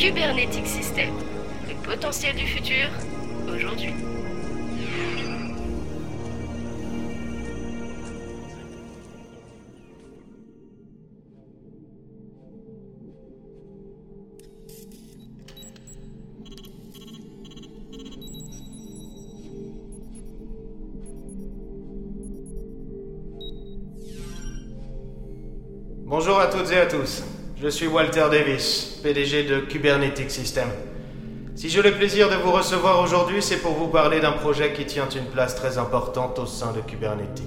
Kubernetes 0.00 0.64
System. 0.64 1.10
Le 1.68 1.74
potentiel 1.86 2.34
du 2.34 2.46
futur, 2.46 2.88
aujourd'hui. 3.54 3.92
Bonjour 26.06 26.40
à 26.40 26.46
toutes 26.46 26.72
et 26.72 26.78
à 26.78 26.86
tous. 26.86 27.22
Je 27.62 27.68
suis 27.68 27.88
Walter 27.88 28.24
Davis, 28.30 28.98
PDG 29.02 29.42
de 29.42 29.60
Kubernetes 29.60 30.30
System. 30.30 30.68
Si 31.54 31.68
j'ai 31.68 31.82
le 31.82 31.92
plaisir 31.92 32.30
de 32.30 32.36
vous 32.36 32.52
recevoir 32.52 33.02
aujourd'hui, 33.02 33.42
c'est 33.42 33.58
pour 33.58 33.72
vous 33.72 33.88
parler 33.88 34.18
d'un 34.18 34.32
projet 34.32 34.72
qui 34.72 34.86
tient 34.86 35.10
une 35.10 35.26
place 35.26 35.56
très 35.56 35.76
importante 35.76 36.38
au 36.38 36.46
sein 36.46 36.72
de 36.72 36.80
Kubernetes. 36.80 37.42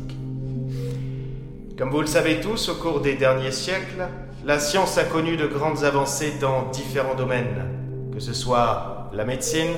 Comme 1.79 1.89
vous 1.89 2.01
le 2.01 2.05
savez 2.05 2.41
tous, 2.41 2.69
au 2.69 2.75
cours 2.75 2.99
des 2.99 3.15
derniers 3.15 3.51
siècles, 3.51 4.07
la 4.45 4.59
science 4.59 4.99
a 4.99 5.03
connu 5.03 5.35
de 5.35 5.47
grandes 5.47 5.83
avancées 5.83 6.33
dans 6.39 6.69
différents 6.69 7.15
domaines, 7.15 8.11
que 8.13 8.19
ce 8.19 8.33
soit 8.33 9.09
la 9.13 9.25
médecine, 9.25 9.73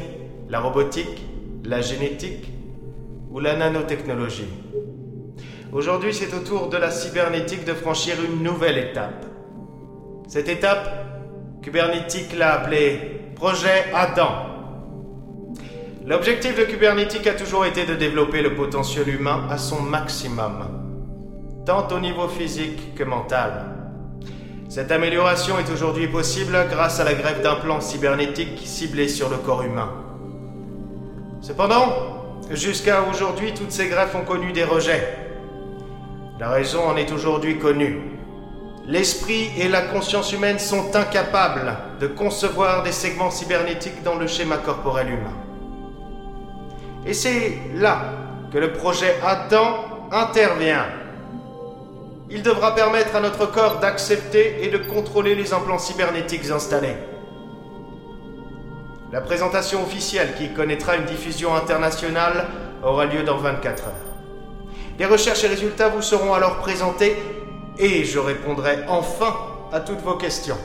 la 0.49 0.59
robotique, 0.59 1.23
la 1.63 1.79
génétique 1.79 2.51
ou 3.31 3.39
la 3.39 3.55
nanotechnologie. 3.55 4.49
Aujourd'hui, 5.71 6.13
c'est 6.13 6.33
au 6.33 6.39
tour 6.39 6.67
de 6.67 6.75
la 6.75 6.91
cybernétique 6.91 7.63
de 7.63 7.73
franchir 7.73 8.17
une 8.21 8.43
nouvelle 8.43 8.77
étape. 8.77 9.25
Cette 10.27 10.49
étape, 10.49 10.89
Kubernetes 11.61 12.35
l'a 12.37 12.53
appelée 12.53 13.21
Projet 13.35 13.85
Adam. 13.93 14.31
L'objectif 16.05 16.57
de 16.57 16.63
Kubernetes 16.63 17.27
a 17.27 17.33
toujours 17.33 17.65
été 17.65 17.85
de 17.85 17.95
développer 17.95 18.41
le 18.41 18.55
potentiel 18.55 19.07
humain 19.07 19.47
à 19.51 19.57
son 19.57 19.81
maximum, 19.81 20.65
tant 21.65 21.87
au 21.89 21.99
niveau 21.99 22.27
physique 22.27 22.95
que 22.95 23.03
mental. 23.03 23.65
Cette 24.67 24.91
amélioration 24.91 25.59
est 25.59 25.71
aujourd'hui 25.71 26.07
possible 26.07 26.57
grâce 26.71 26.99
à 26.99 27.03
la 27.03 27.13
greffe 27.13 27.43
d'un 27.43 27.55
plan 27.55 27.79
cybernétique 27.79 28.59
ciblé 28.65 29.07
sur 29.07 29.29
le 29.29 29.37
corps 29.37 29.61
humain. 29.61 29.91
Cependant, 31.41 32.39
jusqu'à 32.49 33.03
aujourd'hui, 33.03 33.53
toutes 33.53 33.71
ces 33.71 33.89
greffes 33.89 34.15
ont 34.15 34.25
connu 34.25 34.51
des 34.51 34.63
rejets. 34.63 35.17
La 36.39 36.49
raison 36.49 36.83
en 36.87 36.97
est 36.97 37.11
aujourd'hui 37.11 37.59
connue. 37.59 38.14
L'esprit 38.87 39.49
et 39.57 39.67
la 39.67 39.81
conscience 39.81 40.31
humaine 40.31 40.59
sont 40.59 40.95
incapables 40.95 41.75
de 41.99 42.05
concevoir 42.05 42.83
des 42.83 42.91
segments 42.91 43.31
cybernétiques 43.31 44.03
dans 44.03 44.15
le 44.15 44.27
schéma 44.27 44.57
corporel 44.57 45.09
humain. 45.09 45.33
Et 47.07 47.13
c'est 47.13 47.57
là 47.73 48.13
que 48.53 48.59
le 48.59 48.73
projet 48.73 49.15
Adam 49.25 50.07
intervient. 50.11 50.85
Il 52.29 52.43
devra 52.43 52.75
permettre 52.75 53.15
à 53.15 53.21
notre 53.21 53.47
corps 53.47 53.79
d'accepter 53.79 54.63
et 54.63 54.69
de 54.69 54.77
contrôler 54.77 55.33
les 55.33 55.51
implants 55.51 55.79
cybernétiques 55.79 56.51
installés. 56.51 56.95
La 59.11 59.21
présentation 59.21 59.81
officielle 59.81 60.35
qui 60.37 60.53
connaîtra 60.53 60.95
une 60.95 61.05
diffusion 61.05 61.55
internationale 61.55 62.47
aura 62.83 63.05
lieu 63.05 63.23
dans 63.23 63.37
24 63.37 63.83
heures. 63.83 63.93
Les 64.99 65.05
recherches 65.05 65.43
et 65.43 65.47
résultats 65.47 65.89
vous 65.89 66.01
seront 66.03 66.33
alors 66.33 66.57
présentés 66.57 67.15
et 67.79 68.03
je 68.03 68.19
répondrai 68.19 68.79
enfin 68.87 69.35
à 69.71 69.79
toutes 69.79 70.01
vos 70.01 70.15
questions. 70.15 70.57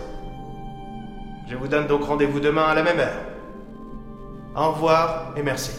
Je 1.48 1.56
vous 1.56 1.68
donne 1.68 1.86
donc 1.86 2.04
rendez-vous 2.04 2.40
demain 2.40 2.64
à 2.64 2.74
la 2.74 2.82
même 2.82 3.00
heure. 3.00 3.20
Au 4.56 4.72
revoir 4.72 5.32
et 5.36 5.42
merci. 5.42 5.72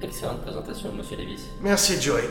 Excellente 0.00 0.42
présentation, 0.42 0.92
monsieur 0.92 1.16
Davis. 1.16 1.48
Merci 1.62 2.00
Joey. 2.00 2.28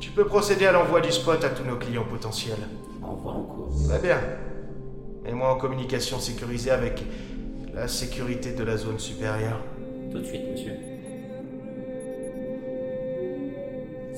Tu 0.00 0.10
peux 0.10 0.24
procéder 0.24 0.66
à 0.66 0.72
l'envoi 0.72 1.00
du 1.00 1.12
spot 1.12 1.44
à 1.44 1.50
tous 1.50 1.64
nos 1.64 1.76
clients 1.76 2.04
potentiels. 2.08 2.58
Envoi 3.02 3.32
en 3.32 3.42
cours. 3.42 3.70
Très 3.88 3.98
bien. 3.98 4.18
Mets-moi 5.24 5.52
en 5.54 5.56
communication 5.56 6.18
sécurisée 6.18 6.70
avec 6.70 7.02
la 7.72 7.88
sécurité 7.88 8.52
de 8.52 8.64
la 8.64 8.76
zone 8.76 8.98
supérieure. 8.98 9.60
Tout 10.10 10.18
de 10.18 10.24
suite, 10.24 10.42
monsieur. 10.50 10.72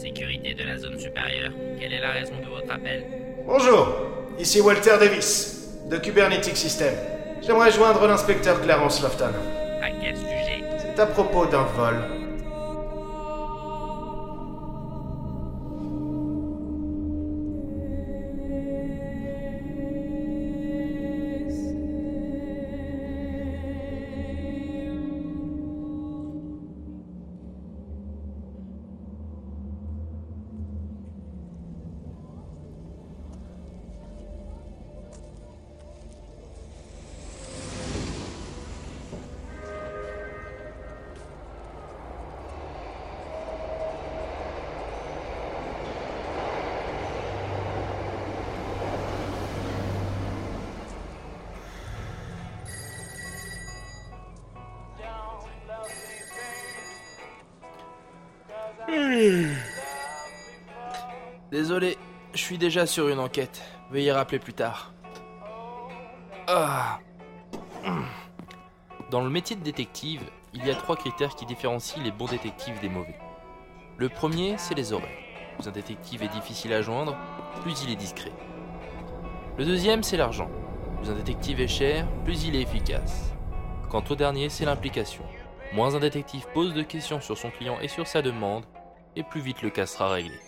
Sécurité 0.05 0.53
de 0.53 0.65
la 0.65 0.77
zone 0.77 0.99
supérieure. 1.01 1.51
Quelle 1.81 1.95
est 1.95 2.01
la 2.01 2.11
raison 2.11 2.35
de 2.39 2.47
votre 2.47 2.71
appel 2.71 3.05
Bonjour, 3.47 3.89
ici 4.39 4.61
Walter 4.61 4.99
Davis, 5.01 5.79
de 5.89 5.97
Kubernetes 5.97 6.55
System. 6.55 6.93
J'aimerais 7.41 7.73
joindre 7.73 8.07
l'inspecteur 8.07 8.61
Clarence 8.61 9.01
Lofton. 9.03 9.33
À 9.83 9.91
quel 10.03 10.15
sujet 10.15 10.63
C'est 10.77 11.01
à 11.01 11.07
propos 11.07 11.47
d'un 11.47 11.63
vol. 11.63 11.95
Désolé, 61.51 61.97
je 62.35 62.39
suis 62.39 62.59
déjà 62.59 62.87
sur 62.87 63.09
une 63.09 63.19
enquête. 63.19 63.63
Veuillez 63.91 64.13
rappeler 64.13 64.39
plus 64.39 64.53
tard. 64.53 64.93
Ah. 66.47 66.99
Dans 69.11 69.23
le 69.23 69.31
métier 69.31 69.57
de 69.57 69.63
détective, 69.63 70.23
il 70.53 70.67
y 70.67 70.71
a 70.71 70.75
trois 70.75 70.97
critères 70.97 71.35
qui 71.35 71.47
différencient 71.47 72.03
les 72.03 72.11
bons 72.11 72.27
détectives 72.27 72.79
des 72.81 72.89
mauvais. 72.89 73.19
Le 73.97 74.09
premier, 74.09 74.57
c'est 74.59 74.75
les 74.75 74.93
oreilles. 74.93 75.09
Plus 75.57 75.69
un 75.69 75.73
détective 75.73 76.23
est 76.23 76.29
difficile 76.29 76.73
à 76.73 76.83
joindre, 76.83 77.17
plus 77.63 77.83
il 77.85 77.91
est 77.91 77.97
discret. 77.97 78.33
Le 79.57 79.65
deuxième, 79.65 80.03
c'est 80.03 80.17
l'argent. 80.17 80.51
Plus 80.99 81.11
un 81.11 81.15
détective 81.15 81.61
est 81.61 81.69
cher, 81.69 82.07
plus 82.25 82.45
il 82.45 82.57
est 82.57 82.63
efficace. 82.63 83.33
Quant 83.89 84.03
au 84.11 84.17
dernier, 84.17 84.49
c'est 84.49 84.65
l'implication. 84.65 85.23
Moins 85.75 85.97
un 85.97 85.99
détective 85.99 86.47
pose 86.55 86.73
de 86.73 86.83
questions 86.83 87.21
sur 87.21 87.37
son 87.37 87.51
client 87.51 87.79
et 87.83 87.89
sur 87.89 88.07
sa 88.07 88.23
demande, 88.23 88.63
et 89.17 89.25
plus 89.25 89.41
vite 89.41 89.61
le 89.61 89.71
cas 89.71 89.87
sera 89.87 90.09
réglé. 90.09 90.39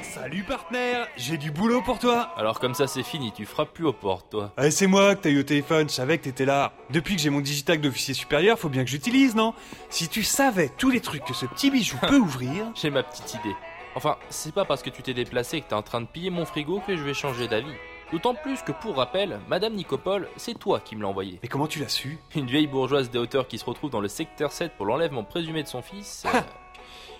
Salut 0.00 0.44
partenaire, 0.44 1.08
j'ai 1.16 1.38
du 1.38 1.50
boulot 1.50 1.82
pour 1.82 1.98
toi. 1.98 2.32
Alors 2.36 2.60
comme 2.60 2.74
ça 2.74 2.86
c'est 2.86 3.02
fini, 3.02 3.32
tu 3.32 3.46
frappes 3.46 3.72
plus 3.72 3.84
aux 3.84 3.92
portes 3.92 4.30
toi. 4.30 4.52
Ah, 4.56 4.70
c'est 4.70 4.86
moi 4.86 5.16
que 5.16 5.22
t'as 5.22 5.30
eu 5.30 5.40
au 5.40 5.42
téléphone, 5.42 5.88
je 5.88 5.94
savais 5.94 6.18
que 6.18 6.22
t'étais 6.22 6.44
là. 6.44 6.72
Depuis 6.90 7.16
que 7.16 7.20
j'ai 7.20 7.30
mon 7.30 7.40
digital 7.40 7.80
d'officier 7.80 8.14
supérieur, 8.14 8.60
faut 8.60 8.68
bien 8.68 8.84
que 8.84 8.90
j'utilise, 8.90 9.34
non? 9.34 9.54
Si 9.90 10.08
tu 10.08 10.22
savais 10.22 10.70
tous 10.78 10.90
les 10.90 11.00
trucs 11.00 11.24
que 11.24 11.34
ce 11.34 11.46
petit 11.46 11.72
bijou 11.72 11.96
peut 12.06 12.18
ouvrir... 12.20 12.70
J'ai 12.76 12.90
ma 12.90 13.02
petite 13.02 13.34
idée. 13.34 13.56
Enfin, 13.96 14.16
c'est 14.30 14.54
pas 14.54 14.64
parce 14.64 14.84
que 14.84 14.90
tu 14.90 15.02
t'es 15.02 15.14
déplacé 15.14 15.56
et 15.56 15.60
que 15.62 15.68
t'es 15.68 15.74
en 15.74 15.82
train 15.82 16.00
de 16.00 16.06
piller 16.06 16.30
mon 16.30 16.44
frigo 16.44 16.80
que 16.86 16.96
je 16.96 17.02
vais 17.02 17.14
changer 17.14 17.48
d'avis. 17.48 17.74
D'autant 18.12 18.34
plus 18.34 18.62
que 18.62 18.72
pour 18.72 18.96
rappel, 18.96 19.40
Madame 19.48 19.74
Nicopole, 19.74 20.28
c'est 20.36 20.58
toi 20.58 20.78
qui 20.80 20.94
me 20.96 21.02
l'as 21.02 21.08
envoyé. 21.08 21.40
Mais 21.42 21.48
comment 21.48 21.66
tu 21.66 21.80
l'as 21.80 21.88
su? 21.88 22.18
Une 22.36 22.46
vieille 22.46 22.68
bourgeoise 22.68 23.10
des 23.10 23.18
hauteurs 23.18 23.48
qui 23.48 23.58
se 23.58 23.64
retrouve 23.64 23.90
dans 23.90 24.00
le 24.00 24.06
secteur 24.08 24.52
7 24.52 24.72
pour 24.76 24.86
l'enlèvement 24.86 25.24
présumé 25.24 25.62
de 25.64 25.68
son 25.68 25.82
fils. 25.82 26.24
euh, 26.32 26.40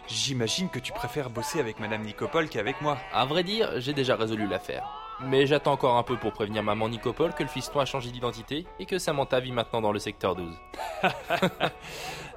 J'imagine 0.07 0.69
que 0.69 0.79
tu 0.79 0.93
préfères 0.93 1.29
bosser 1.31 1.59
avec 1.59 1.81
Madame 1.81 2.03
Nicopole 2.03 2.49
qu'avec 2.49 2.81
moi. 2.81 2.97
à 3.13 3.25
vrai 3.27 3.43
dire, 3.43 3.81
j'ai 3.81 3.93
déjà 3.95 4.15
résolu 4.15 4.47
l'affaire. 4.47 4.89
Mais 5.23 5.47
j'attends 5.47 5.73
encore 5.73 5.97
un 5.97 6.03
peu 6.05 6.17
pour 6.17 6.33
prévenir 6.33 6.63
maman 6.63 6.89
Nicopole 6.89 7.33
que 7.35 7.43
le 7.43 7.49
fiston 7.49 7.81
a 7.81 7.85
changé 7.87 8.11
d'identité 8.11 8.65
et 8.79 8.87
que 8.87 8.99
Samantha 8.99 9.41
vit 9.41 9.51
maintenant 9.51 9.81
dans 9.81 9.93
le 9.93 9.99
secteur 9.99 10.37
12. 10.37 10.55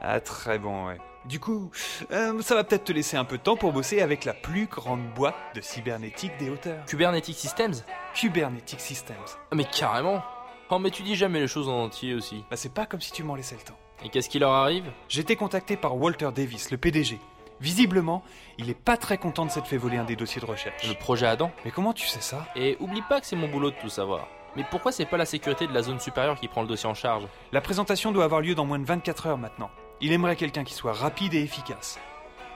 Ah 0.02 0.22
très 0.22 0.57
bon, 0.60 0.88
ouais. 0.88 0.98
Du 1.25 1.39
coup, 1.39 1.69
euh, 2.12 2.42
ça 2.42 2.56
va 2.56 2.63
peut-être 2.63 2.86
te 2.86 2.94
laisser 2.94 3.18
un 3.18 3.25
peu 3.25 3.38
de 3.38 3.44
temps 3.44 3.57
pour 3.57 3.74
bosser 3.74 4.01
avec 4.01 4.25
la 4.25 4.33
plus 4.33 4.68
grande 4.68 5.01
boîte 5.16 5.36
de 5.54 5.62
cybernétique 5.62 6.31
des 6.39 6.50
hauteurs. 6.50 6.86
Kubernetes 6.86 7.25
Systems 7.25 7.74
Kubernetes 8.13 8.80
Systems. 8.80 9.16
Ah, 9.51 9.56
Mais 9.56 9.66
carrément 9.66 10.24
Oh 10.71 10.77
mais 10.80 10.92
tu 10.92 11.01
dis 11.04 11.16
jamais 11.16 11.39
les 11.39 11.48
choses 11.48 11.68
en 11.68 11.83
entier 11.83 12.13
aussi. 12.13 12.44
Bah 12.50 12.56
c'est 12.56 12.74
pas 12.74 12.86
comme 12.86 13.01
si 13.01 13.12
tu 13.12 13.24
m'en 13.24 13.36
laissais 13.36 13.56
le 13.56 13.62
temps. 13.62 13.77
Et 14.04 14.10
qu'est-ce 14.10 14.30
qui 14.30 14.39
leur 14.39 14.51
arrive? 14.51 14.86
J'ai 15.10 15.21
été 15.21 15.36
contacté 15.36 15.75
par 15.75 15.98
Walter 15.98 16.30
Davis, 16.33 16.71
le 16.71 16.77
PDG. 16.77 17.19
Visiblement, 17.60 18.24
il 18.57 18.69
est 18.69 18.80
pas 18.80 18.95
très 18.95 19.18
content 19.18 19.45
de 19.45 19.51
s'être 19.51 19.68
fait 19.68 19.77
voler 19.77 19.98
un 19.98 20.06
des 20.06 20.16
dossiers 20.16 20.39
de 20.39 20.45
recherche. 20.45 20.88
Le 20.88 20.94
projet 20.94 21.25
Adam 21.25 21.51
Mais 21.66 21.71
comment 21.71 21.92
tu 21.94 22.07
sais 22.07 22.21
ça? 22.21 22.45
Et 22.56 22.77
oublie 22.80 23.01
pas 23.01 23.19
que 23.19 23.25
c'est 23.27 23.36
mon 23.36 23.50
boulot 23.50 23.71
de 23.71 23.75
tout 23.81 23.89
savoir. 23.89 24.27
Mais 24.56 24.63
pourquoi 24.69 24.92
c'est 24.92 25.06
pas 25.06 25.18
la 25.18 25.25
sécurité 25.25 25.68
de 25.68 25.74
la 25.74 25.81
zone 25.81 26.00
supérieure 26.00 26.39
qui 26.39 26.48
prend 26.48 26.62
le 26.62 26.68
dossier 26.68 26.88
en 26.88 26.94
charge? 26.94 27.24
La 27.51 27.62
présentation 27.62 28.12
doit 28.12 28.24
avoir 28.24 28.42
lieu 28.42 28.56
dans 28.56 28.66
moins 28.66 28.80
de 28.80 28.86
24 28.86 29.27
heures 29.27 29.38
maintenant. 29.38 29.69
Il 30.01 30.12
aimerait 30.13 30.36
quelqu'un 30.36 30.63
qui 30.63 30.74
soit 30.74 30.94
rapide 30.94 31.34
et 31.34 31.42
efficace. 31.42 32.00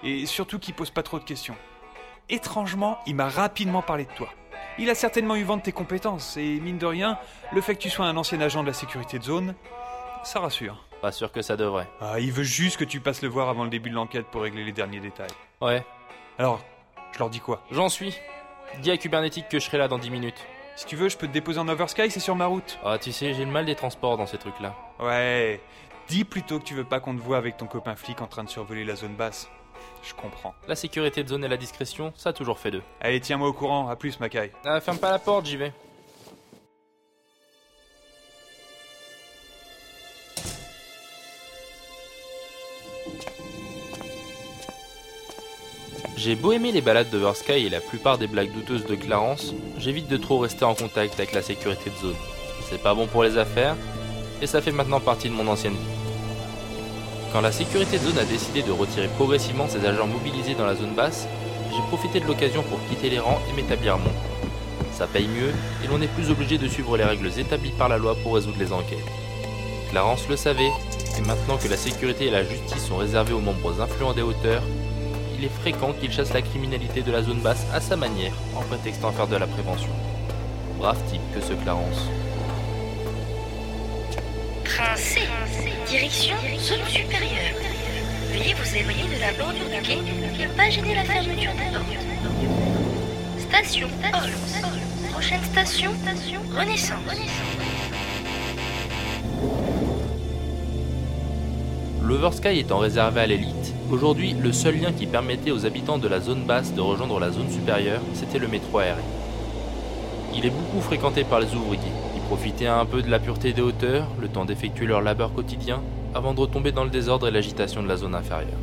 Et 0.03 0.25
surtout 0.25 0.59
qui 0.59 0.73
pose 0.73 0.91
pas 0.91 1.03
trop 1.03 1.19
de 1.19 1.23
questions. 1.23 1.55
Étrangement, 2.29 2.99
il 3.05 3.15
m'a 3.15 3.27
rapidement 3.27 3.81
parlé 3.81 4.05
de 4.05 4.11
toi. 4.11 4.29
Il 4.77 4.89
a 4.89 4.95
certainement 4.95 5.35
eu 5.35 5.43
vent 5.43 5.57
de 5.57 5.61
tes 5.61 5.71
compétences, 5.71 6.37
et 6.37 6.59
mine 6.59 6.77
de 6.77 6.85
rien, 6.85 7.19
le 7.51 7.61
fait 7.61 7.75
que 7.75 7.81
tu 7.81 7.89
sois 7.89 8.05
un 8.05 8.17
ancien 8.17 8.41
agent 8.41 8.63
de 8.63 8.67
la 8.67 8.73
sécurité 8.73 9.19
de 9.19 9.23
zone, 9.23 9.55
ça 10.23 10.39
rassure. 10.39 10.83
Pas 11.01 11.11
sûr 11.11 11.31
que 11.31 11.41
ça 11.41 11.57
devrait. 11.57 11.87
Ah, 12.01 12.19
il 12.19 12.31
veut 12.31 12.43
juste 12.43 12.77
que 12.77 12.85
tu 12.85 12.99
passes 13.01 13.21
le 13.21 13.27
voir 13.27 13.49
avant 13.49 13.65
le 13.65 13.69
début 13.69 13.89
de 13.89 13.95
l'enquête 13.95 14.25
pour 14.27 14.41
régler 14.41 14.63
les 14.63 14.71
derniers 14.71 15.01
détails. 15.01 15.29
Ouais, 15.61 15.85
Alors, 16.39 16.61
je 17.11 17.19
leur 17.19 17.29
dis 17.29 17.41
quoi? 17.41 17.61
J'en 17.71 17.89
suis. 17.89 18.17
Dis 18.79 18.89
à 18.89 18.97
Kubernetic 18.97 19.49
que 19.49 19.59
je 19.59 19.65
serai 19.65 19.77
là 19.77 19.87
dans 19.87 19.99
10 19.99 20.09
minutes. 20.09 20.43
Si 20.75 20.85
tu 20.87 20.95
veux, 20.95 21.09
je 21.09 21.17
peux 21.17 21.27
te 21.27 21.33
déposer 21.33 21.59
en 21.59 21.67
Oversky, 21.67 22.09
c'est 22.09 22.19
sur 22.19 22.35
ma 22.35 22.47
route. 22.47 22.79
Ah, 22.83 22.97
tu 22.97 23.11
sais, 23.11 23.33
j'ai 23.33 23.45
le 23.45 23.51
mal 23.51 23.65
des 23.65 23.75
transports 23.75 24.17
dans 24.17 24.25
ces 24.25 24.37
trucs-là. 24.39 24.73
Ouais, 24.99 25.61
dis 26.13 26.25
plutôt 26.25 26.59
que 26.59 26.63
tu 26.63 26.75
veux 26.75 26.83
pas 26.83 26.99
qu'on 26.99 27.15
te 27.15 27.21
voit 27.21 27.37
avec 27.37 27.57
ton 27.57 27.65
copain 27.65 27.95
flic 27.95 28.21
en 28.21 28.27
train 28.27 28.43
de 28.43 28.49
survoler 28.49 28.85
la 28.85 28.95
zone 28.95 29.15
basse. 29.15 29.49
Je 30.03 30.13
comprends. 30.13 30.53
La 30.67 30.75
sécurité 30.75 31.23
de 31.23 31.29
zone 31.29 31.43
et 31.43 31.47
la 31.47 31.57
discrétion, 31.57 32.13
ça 32.15 32.29
a 32.29 32.33
toujours 32.33 32.59
fait 32.59 32.69
deux. 32.69 32.83
Allez, 33.01 33.19
tiens-moi 33.19 33.47
au 33.47 33.53
courant, 33.53 33.89
à 33.89 33.95
plus, 33.95 34.19
Makai. 34.19 34.51
Ah, 34.63 34.79
ferme 34.79 34.99
pas 34.99 35.09
la 35.09 35.17
porte, 35.17 35.47
j'y 35.47 35.57
vais. 35.57 35.73
J'ai 46.15 46.35
beau 46.35 46.51
aimer 46.51 46.71
les 46.71 46.81
balades 46.81 47.09
d'Oversky 47.09 47.53
et 47.53 47.69
la 47.69 47.81
plupart 47.81 48.19
des 48.19 48.27
blagues 48.27 48.53
douteuses 48.53 48.85
de 48.85 48.93
Clarence, 48.93 49.55
j'évite 49.79 50.07
de 50.09 50.17
trop 50.17 50.37
rester 50.37 50.63
en 50.63 50.75
contact 50.75 51.15
avec 51.15 51.33
la 51.33 51.41
sécurité 51.41 51.89
de 51.89 51.95
zone. 51.95 52.15
C'est 52.69 52.81
pas 52.83 52.93
bon 52.93 53.07
pour 53.07 53.23
les 53.23 53.39
affaires, 53.39 53.75
et 54.43 54.45
ça 54.45 54.61
fait 54.61 54.71
maintenant 54.71 54.99
partie 54.99 55.27
de 55.27 55.33
mon 55.33 55.47
ancienne 55.47 55.73
vie. 55.73 56.02
Quand 57.33 57.41
la 57.41 57.51
sécurité 57.51 57.97
zone 57.97 58.19
a 58.19 58.25
décidé 58.25 58.61
de 58.61 58.71
retirer 58.71 59.07
progressivement 59.07 59.67
ses 59.67 59.83
agents 59.87 60.05
mobilisés 60.05 60.53
dans 60.53 60.67
la 60.67 60.75
zone 60.75 60.93
basse, 60.93 61.27
j'ai 61.71 61.81
profité 61.87 62.19
de 62.19 62.27
l'occasion 62.27 62.61
pour 62.61 62.77
quitter 62.87 63.09
les 63.09 63.17
rangs 63.17 63.41
et 63.49 63.55
m'établir 63.55 63.95
à 63.95 63.97
Mont. 63.97 64.13
Ça 64.91 65.07
paye 65.07 65.27
mieux, 65.27 65.51
et 65.83 65.87
l'on 65.87 65.97
n'est 65.97 66.05
plus 66.05 66.29
obligé 66.29 66.59
de 66.59 66.67
suivre 66.67 66.95
les 66.95 67.03
règles 67.03 67.31
établies 67.39 67.71
par 67.71 67.89
la 67.89 67.97
loi 67.97 68.15
pour 68.21 68.35
résoudre 68.35 68.59
les 68.59 68.71
enquêtes. 68.71 68.99
Clarence 69.89 70.29
le 70.29 70.35
savait, 70.35 70.69
et 71.17 71.21
maintenant 71.21 71.57
que 71.57 71.67
la 71.67 71.75
sécurité 71.75 72.27
et 72.27 72.29
la 72.29 72.43
justice 72.43 72.85
sont 72.85 72.97
réservées 72.97 73.33
aux 73.33 73.39
membres 73.41 73.81
influents 73.81 74.13
des 74.13 74.21
hauteurs, 74.21 74.61
il 75.35 75.43
est 75.43 75.59
fréquent 75.61 75.93
qu'il 75.99 76.11
chasse 76.11 76.33
la 76.33 76.43
criminalité 76.43 77.01
de 77.01 77.11
la 77.11 77.23
zone 77.23 77.41
basse 77.41 77.65
à 77.73 77.81
sa 77.81 77.95
manière, 77.95 78.33
en 78.55 78.61
prétextant 78.61 79.11
faire 79.11 79.27
de 79.27 79.37
la 79.37 79.47
prévention. 79.47 79.89
Brave 80.77 81.01
type 81.09 81.21
que 81.33 81.41
ce 81.41 81.53
Clarence. 81.53 82.07
Train 84.75 84.95
C, 84.95 85.19
direction 85.87 86.35
zone 86.57 86.83
supérieure. 86.87 87.53
Veuillez 88.31 88.55
vous 88.55 88.75
éloigner 88.75 89.03
de 89.03 89.21
la 89.21 89.31
bordure 89.33 89.69
du 89.69 89.87
quai 89.87 89.99
et 90.41 90.47
pas 90.57 90.67
gêner 90.71 90.95
la 90.95 91.03
fermeture 91.03 91.51
des 91.51 91.77
portes. 91.77 93.37
Station 93.37 93.87
Holmes. 94.03 95.11
Prochaine 95.11 95.43
station, 95.43 95.91
Renaissance. 96.57 96.97
L'Oversky 102.01 102.57
étant 102.57 102.79
réservé 102.79 103.21
à 103.21 103.27
l'élite, 103.27 103.75
aujourd'hui 103.91 104.33
le 104.33 104.51
seul 104.51 104.79
lien 104.79 104.91
qui 104.91 105.05
permettait 105.05 105.51
aux 105.51 105.67
habitants 105.67 105.99
de 105.99 106.07
la 106.07 106.19
zone 106.19 106.45
basse 106.45 106.73
de 106.73 106.81
rejoindre 106.81 107.19
la 107.19 107.29
zone 107.29 107.51
supérieure, 107.51 108.01
c'était 108.15 108.39
le 108.39 108.47
métro 108.47 108.79
aérien. 108.79 109.03
Il 110.35 110.47
est 110.47 110.49
beaucoup 110.49 110.81
fréquenté 110.81 111.23
par 111.23 111.41
les 111.41 111.53
ouvriers, 111.53 111.79
qui 112.33 112.39
profitaient 112.39 112.67
un 112.67 112.85
peu 112.85 113.03
de 113.03 113.11
la 113.11 113.19
pureté 113.19 113.53
des 113.53 113.61
hauteurs, 113.61 114.07
le 114.19 114.27
temps 114.27 114.45
d'effectuer 114.45 114.87
leur 114.87 115.01
labeur 115.01 115.33
quotidien, 115.33 115.81
avant 116.15 116.33
de 116.33 116.39
retomber 116.39 116.71
dans 116.71 116.83
le 116.83 116.89
désordre 116.89 117.27
et 117.27 117.31
l'agitation 117.31 117.83
de 117.83 117.87
la 117.87 117.95
zone 117.95 118.15
inférieure. 118.15 118.57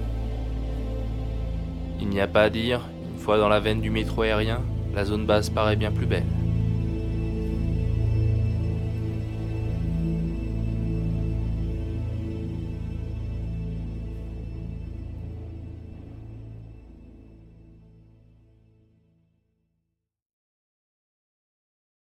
Il 2.00 2.08
n'y 2.08 2.20
a 2.20 2.26
pas 2.26 2.42
à 2.42 2.50
dire, 2.50 2.80
une 3.12 3.20
fois 3.20 3.38
dans 3.38 3.48
la 3.48 3.60
veine 3.60 3.80
du 3.80 3.90
métro 3.90 4.22
aérien, 4.22 4.60
la 4.92 5.04
zone 5.04 5.24
basse 5.24 5.50
paraît 5.50 5.76
bien 5.76 5.92
plus 5.92 6.06
belle. 6.06 6.39